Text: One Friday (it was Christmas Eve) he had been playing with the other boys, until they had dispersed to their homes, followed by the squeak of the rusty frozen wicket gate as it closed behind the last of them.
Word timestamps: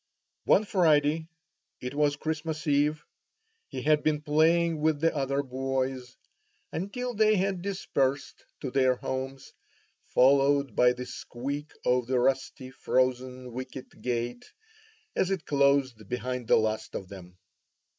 One 0.45 0.65
Friday 0.65 1.27
(it 1.79 1.93
was 1.93 2.15
Christmas 2.15 2.65
Eve) 2.65 3.03
he 3.67 3.83
had 3.83 4.01
been 4.01 4.23
playing 4.23 4.79
with 4.81 4.99
the 4.99 5.15
other 5.15 5.43
boys, 5.43 6.17
until 6.71 7.13
they 7.13 7.35
had 7.35 7.61
dispersed 7.61 8.43
to 8.61 8.71
their 8.71 8.95
homes, 8.95 9.53
followed 10.07 10.75
by 10.75 10.93
the 10.93 11.05
squeak 11.05 11.71
of 11.85 12.07
the 12.07 12.19
rusty 12.19 12.71
frozen 12.71 13.51
wicket 13.51 14.01
gate 14.01 14.51
as 15.15 15.29
it 15.29 15.45
closed 15.45 16.09
behind 16.09 16.47
the 16.47 16.57
last 16.57 16.95
of 16.95 17.07
them. 17.07 17.37